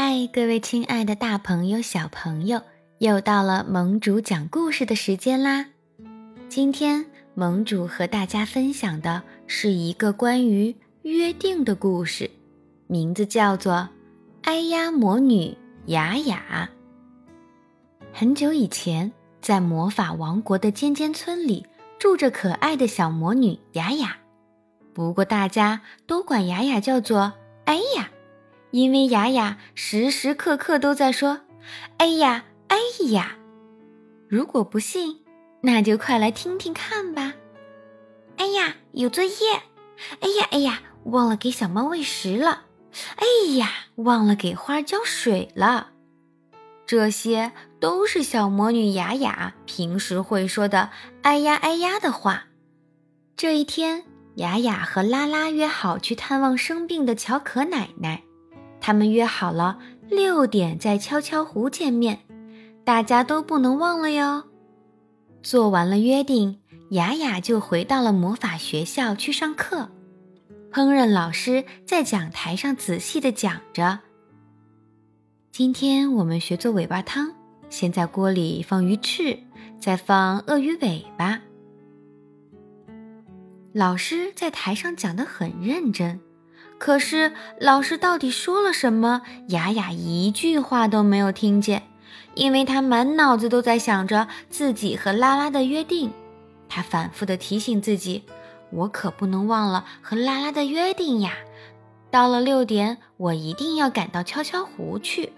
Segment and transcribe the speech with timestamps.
[0.00, 2.62] 嗨，各位亲爱的大朋友、小朋友，
[2.98, 5.66] 又到了盟主讲故事的时间啦！
[6.48, 12.30] 今天盟主和大家分享的是一个关于约定的故事，
[12.86, 13.72] 名字叫做
[14.42, 16.70] 《哎呀魔女雅雅》。
[18.12, 19.10] 很久以前，
[19.42, 21.66] 在魔法王国的尖尖村里，
[21.98, 24.16] 住着可爱的小魔女雅雅。
[24.94, 27.32] 不过，大家都管雅雅叫做
[27.66, 28.10] “哎呀”。
[28.70, 31.40] 因为雅雅时时刻刻都在说
[31.98, 32.76] ：“哎呀，哎
[33.10, 33.36] 呀！”
[34.28, 35.20] 如果不信，
[35.62, 37.34] 那就快来听听看吧。
[38.36, 39.30] 哎呀，有作业！
[40.20, 42.64] 哎呀，哎呀，忘了给小猫喂食了！
[43.16, 45.92] 哎呀，忘了给花浇水了！
[46.86, 50.90] 这些都是小魔女雅雅平时会说的
[51.22, 52.44] “哎呀，哎呀”的话。
[53.36, 54.04] 这一天，
[54.36, 58.24] 雅雅和拉拉约好去探望生病的乔可奶奶。
[58.88, 59.78] 他们约好了
[60.08, 62.20] 六点在悄悄湖见面，
[62.86, 64.44] 大家都不能忘了哟。
[65.42, 66.58] 做完了约定，
[66.92, 69.90] 雅雅就回到了魔法学校去上课。
[70.72, 73.98] 烹饪老师在讲台上仔细地讲着
[75.52, 77.34] ：“今天我们学做尾巴汤，
[77.68, 79.38] 先在锅里放鱼翅，
[79.78, 81.42] 再放鳄鱼尾巴。”
[83.74, 86.18] 老师在台上讲得很认真。
[86.78, 89.22] 可是老师到底说了什么？
[89.48, 91.82] 雅雅一句话都没有听见，
[92.34, 96.12] 因为她满脑子都在想着自己和拉拉的约定。
[96.68, 98.22] 她反复的提醒自己
[98.70, 101.32] ：“我可不能忘了和拉拉的约定呀！
[102.10, 105.32] 到了六点，我一定要赶到悄悄湖去。”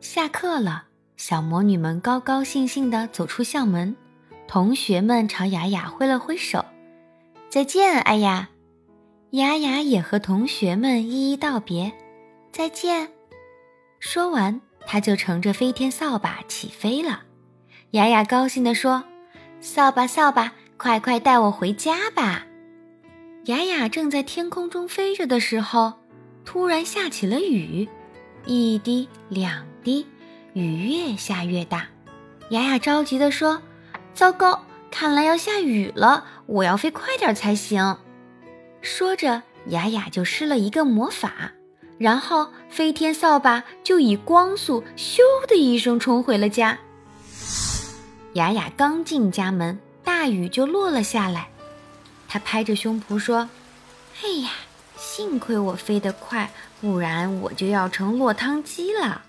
[0.00, 0.84] 下课了，
[1.16, 3.94] 小魔女们高高兴兴地走出校门，
[4.48, 6.64] 同学们朝雅雅挥了挥手
[7.48, 8.49] ：“再见，哎呀！”
[9.30, 11.92] 雅雅也和同学们一一道别，
[12.50, 13.12] 再见。
[14.00, 17.22] 说完，他就乘着飞天扫把起飞了。
[17.92, 19.04] 雅雅高兴地说
[19.60, 22.44] ：“扫把，扫把，快快带我回家吧！”
[23.46, 25.92] 雅雅正在天空中飞着的时候，
[26.44, 27.88] 突然下起了雨，
[28.46, 30.08] 一滴两滴，
[30.54, 31.86] 雨越下越大。
[32.50, 33.62] 雅雅着急地说
[34.12, 37.96] ：“糟糕，看来要下雨了，我要飞快点才行。”
[38.82, 41.52] 说着，雅雅就施了一个魔法，
[41.98, 46.78] 然后飞天扫把就以光速咻的一声冲回了家。
[48.34, 51.48] 雅雅刚进家门，大雨就落了下来。
[52.28, 53.50] 她拍着胸脯说
[54.22, 54.50] ：“哎呀，
[54.96, 59.22] 幸亏我飞得快，不然我就要成落汤鸡了。”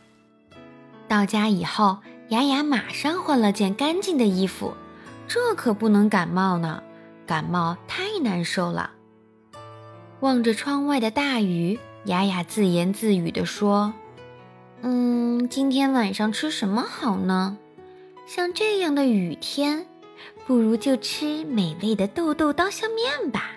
[1.09, 1.97] 到家以后，
[2.29, 4.75] 雅雅马上换了件干净的衣服，
[5.27, 6.83] 这可不能感冒呢，
[7.25, 8.91] 感冒太难受了。
[10.21, 13.91] 望着窗外的大雨，雅雅自言自语地说
[14.83, 17.57] ：“嗯，今天晚上吃什么好呢？
[18.27, 19.87] 像这样的雨天，
[20.45, 23.53] 不如就吃美味的豆豆刀削面吧。”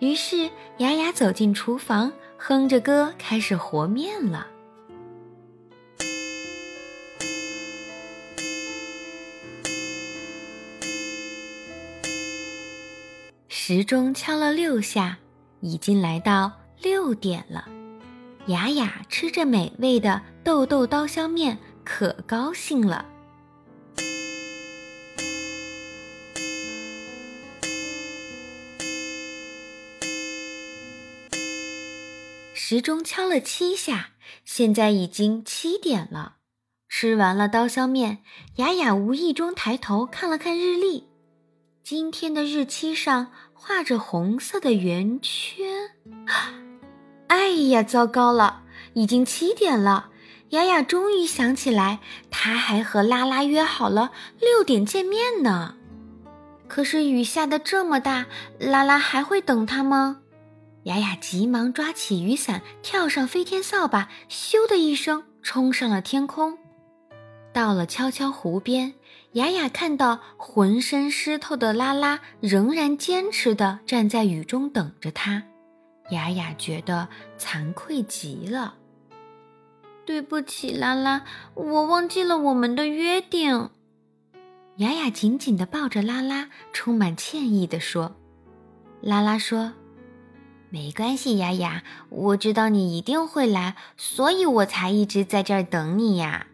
[0.00, 4.48] 于是，雅雅走进厨房，哼着歌开始和面了。
[13.48, 15.20] 时钟敲了六下。
[15.62, 17.68] 已经来到六点了，
[18.46, 23.06] 雅雅吃着美味的豆豆刀削面，可高兴了。
[32.52, 34.10] 时钟敲了七下，
[34.44, 36.38] 现在已经七点了。
[36.88, 38.18] 吃完了刀削面，
[38.56, 41.11] 雅雅无意中抬头看了看日历。
[41.84, 45.66] 今天的日期上画着红色的圆圈，
[47.26, 48.62] 哎呀，糟糕了！
[48.94, 50.10] 已经七点了。
[50.50, 51.98] 雅雅终于想起来，
[52.30, 55.74] 她还和拉拉约好了六点见面呢。
[56.68, 58.26] 可是雨下的这么大，
[58.60, 60.20] 拉拉还会等她吗？
[60.84, 66.56] 雅雅急忙抓起雨伞，跳上飞天扫把，咻的一声冲上了天空。
[67.52, 68.94] 到了悄悄湖边。
[69.32, 75.44] 雅雅看到浑身湿透的拉拉，仍然坚持地站在雨中等着她。
[76.10, 77.08] 雅雅觉得
[77.38, 78.74] 惭愧极了。
[80.04, 81.24] 对不起，拉拉，
[81.54, 83.70] 我忘记了我们的约定。
[84.76, 88.16] 雅雅紧紧地抱着拉拉，充满歉意地说
[89.00, 89.72] ：“拉拉说，
[90.68, 96.48] 没关系，雅雅，我知道你一定会来，所以我才一直在这儿等你呀。”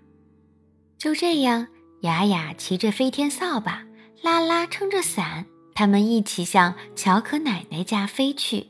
[0.96, 1.69] 就这样。
[2.00, 3.84] 雅雅骑着飞天扫把，
[4.22, 8.68] 拉拉撑着伞，他们一起向乔可奶奶家飞去。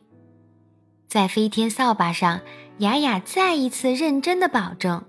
[1.07, 2.41] 在飞天扫把上，
[2.79, 5.05] 雅雅再一次认真的保证：“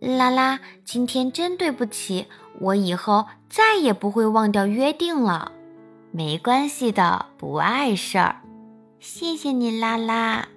[0.00, 2.26] 拉拉，今天真对不起，
[2.60, 5.52] 我以后再也不会忘掉约定了。
[6.12, 8.42] ”“没关系的，不碍事儿。
[9.00, 10.48] ”“谢谢你，拉拉。”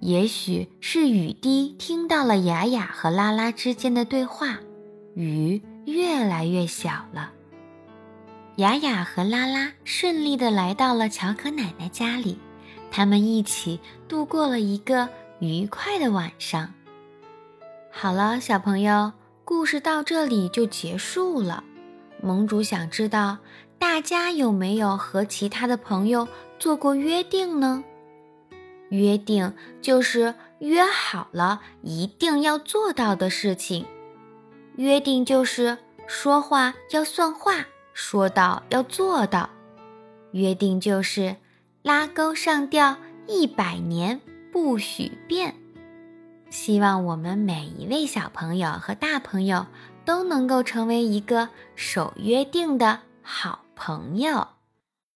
[0.00, 4.58] 也许是雨滴听到了雅雅和拉拉之间的对话，
[5.14, 7.32] 雨越来越小了。
[8.56, 12.38] 雅雅和拉拉顺利的来到了乔可奶奶家里，
[12.90, 15.08] 他们一起度过了一个
[15.38, 16.74] 愉快的晚上。
[17.90, 19.12] 好了，小朋友，
[19.44, 21.64] 故事到这里就结束了。
[22.22, 23.38] 盟主想知道
[23.78, 26.28] 大家有没有和其他的朋友
[26.58, 27.82] 做过约定呢？
[28.90, 33.86] 约定就是约好了一定要做到的事情，
[34.76, 37.66] 约定就是说话要算话。
[37.92, 39.50] 说到要做到，
[40.32, 41.36] 约定就是
[41.82, 42.96] 拉钩上吊
[43.26, 44.20] 一百年
[44.52, 45.54] 不许变。
[46.48, 49.66] 希望我们每一位小朋友和大朋友
[50.04, 54.48] 都能够成为一个守约定的好朋友。